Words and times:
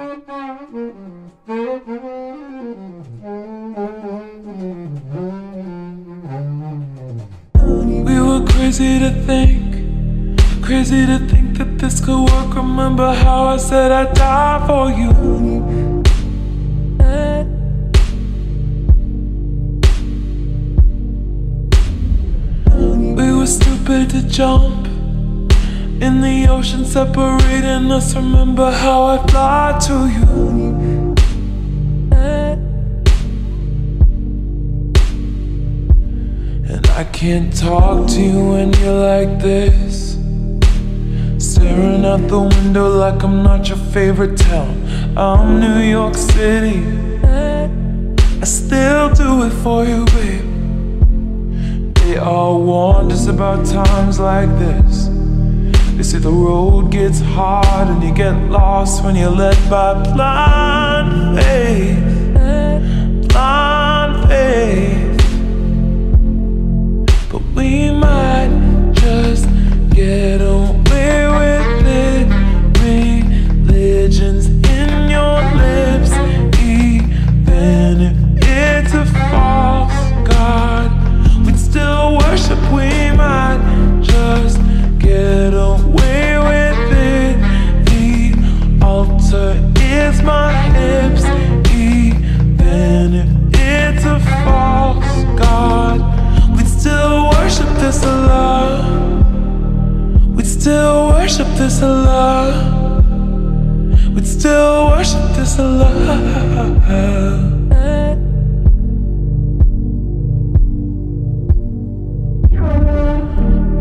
We 0.00 0.06
were 8.20 8.46
crazy 8.46 9.00
to 9.00 9.10
think, 9.26 10.62
crazy 10.62 11.04
to 11.04 11.18
think 11.26 11.58
that 11.58 11.78
this 11.78 11.98
could 11.98 12.30
work. 12.30 12.54
Remember 12.54 13.12
how 13.12 13.46
I 13.46 13.56
said 13.56 13.90
I'd 13.90 14.14
die 14.14 14.66
for 14.68 14.88
you. 14.92 15.10
We 23.16 23.32
were 23.32 23.46
stupid 23.46 24.10
to 24.10 24.22
jump 24.28 24.87
in 26.00 26.20
the 26.20 26.46
ocean, 26.48 26.84
separating 26.84 27.90
us. 27.90 28.14
Remember 28.14 28.70
how 28.70 29.04
I 29.06 29.26
fly 29.26 29.78
to 29.86 29.94
you. 30.06 31.14
And 36.70 36.86
I 36.90 37.04
can't 37.04 37.56
talk 37.56 38.06
to 38.08 38.20
you 38.20 38.50
when 38.50 38.72
you're 38.74 38.92
like 38.92 39.40
this. 39.40 40.16
Staring 41.38 42.04
out 42.04 42.28
the 42.28 42.40
window 42.40 42.88
like 42.88 43.22
I'm 43.22 43.42
not 43.42 43.68
your 43.68 43.78
favorite 43.78 44.36
town. 44.36 45.16
I'm 45.16 45.58
New 45.60 45.80
York 45.80 46.14
City. 46.14 46.84
I 48.40 48.44
still 48.44 49.12
do 49.14 49.42
it 49.44 49.52
for 49.64 49.84
you, 49.84 50.04
babe. 50.06 51.94
They 51.96 52.18
all 52.18 52.62
warned 52.62 53.10
us 53.10 53.26
about 53.26 53.66
times 53.66 54.20
like 54.20 54.48
this. 54.60 55.07
They 55.98 56.04
say 56.04 56.18
the 56.18 56.30
road 56.30 56.92
gets 56.92 57.18
hard 57.18 57.88
and 57.88 58.00
you 58.00 58.14
get 58.14 58.30
lost 58.48 59.02
when 59.02 59.16
you're 59.16 59.32
led 59.32 59.58
by 59.68 59.94
blind 60.14 61.40
faith. 61.40 62.17
Worship 101.28 101.58
this 101.58 101.82
love. 101.82 102.56
We'd 104.14 104.26
still 104.26 104.86
worship 104.86 105.20
this 105.36 105.58
love. 105.58 106.08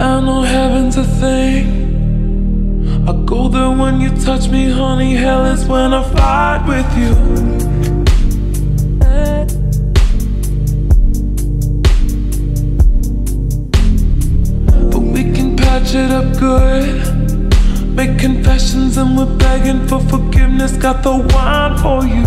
I 0.00 0.20
know 0.22 0.42
heaven's 0.42 0.96
a 0.96 1.04
thing. 1.04 1.66
I 3.08 3.12
go 3.24 3.46
there 3.46 3.70
when 3.70 4.00
you 4.00 4.10
touch 4.24 4.48
me, 4.48 4.68
honey. 4.68 5.14
Hell 5.14 5.44
is 5.44 5.64
when 5.66 5.94
I 5.94 6.02
fight 6.02 6.66
with 6.66 6.98
you. 6.98 7.14
But 14.90 15.00
we 15.00 15.22
can 15.32 15.56
patch 15.56 15.94
it 15.94 16.10
up 16.10 16.36
good. 16.40 17.15
Make 17.96 18.18
confessions 18.18 18.98
and 18.98 19.16
we're 19.16 19.38
begging 19.38 19.88
for 19.88 20.00
forgiveness. 20.00 20.76
Got 20.76 21.02
the 21.02 21.16
wine 21.32 21.78
for 21.78 22.04
you. 22.04 22.26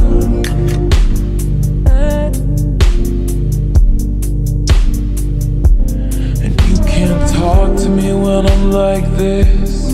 And 6.41 6.53
you 6.67 6.77
can't 6.85 7.31
talk 7.35 7.77
to 7.83 7.87
me 7.87 8.11
when 8.13 8.47
I'm 8.47 8.71
like 8.71 9.05
this. 9.15 9.93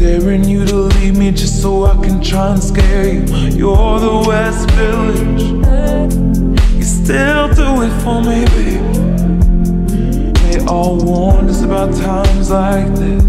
Daring 0.00 0.42
you 0.42 0.66
to 0.66 0.76
leave 0.76 1.16
me 1.16 1.30
just 1.30 1.62
so 1.62 1.86
I 1.86 1.94
can 2.02 2.20
try 2.20 2.54
and 2.54 2.62
scare 2.62 3.06
you. 3.14 3.20
You're 3.60 4.00
the 4.00 4.24
West 4.26 4.68
Village. 4.72 5.42
You 6.74 6.82
still 6.82 7.54
do 7.54 7.82
it 7.82 7.92
for 8.02 8.20
me, 8.20 8.44
babe. 8.56 8.82
They 10.42 10.58
all 10.66 10.98
warned 10.98 11.50
us 11.50 11.62
about 11.62 11.94
times 11.94 12.50
like 12.50 12.92
this. 12.96 13.23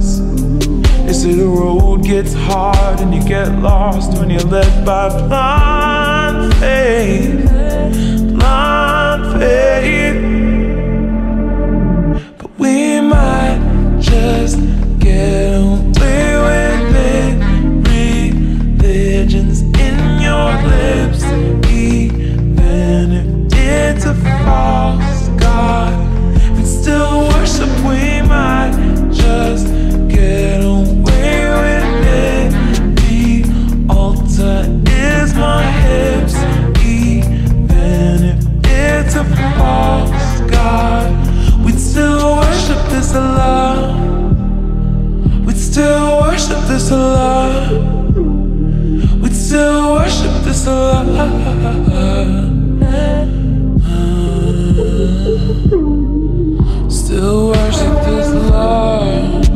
They 1.06 1.14
say 1.14 1.34
the 1.34 1.46
road 1.46 2.04
gets 2.04 2.34
hard 2.34 3.00
and 3.00 3.14
you 3.14 3.24
get 3.24 3.60
lost 3.60 4.18
when 4.18 4.32
you're 4.32 4.40
led 4.42 4.86
by 4.86 5.10
blind 5.28 6.56
faith. 6.56 7.46
Blind 8.34 9.40
faith. 9.40 9.95
this 46.76 46.92
love, 46.92 47.72
We'd 49.22 49.34
still 49.34 49.94
worship 49.94 50.44
this 50.44 50.68
love. 50.68 51.08
Still 56.92 57.48
worship 57.48 57.96
this 58.04 58.30
love, 58.52 59.50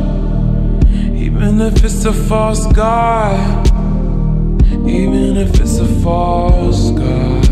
even 1.13 1.59
if 1.59 1.84
it's 1.84 2.06
a 2.06 2.13
false 2.13 2.66
god, 2.72 3.68
even 4.88 5.36
if 5.36 5.59
it's 5.59 5.80
a 5.80 5.88
false 6.01 6.91
god. 6.91 7.49